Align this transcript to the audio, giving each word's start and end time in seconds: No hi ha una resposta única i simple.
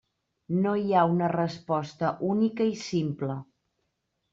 No 0.63 0.71
hi 0.83 0.95
ha 0.95 1.03
una 1.17 1.29
resposta 1.35 2.13
única 2.33 2.71
i 2.73 2.77
simple. 2.89 3.41